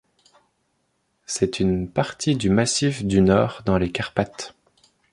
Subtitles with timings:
[1.27, 4.55] C'est une partie du massif du Nord dans les Carpates.